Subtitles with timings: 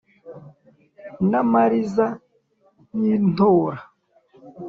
[1.29, 2.05] n’ amariza
[2.99, 3.79] y’ i ntora,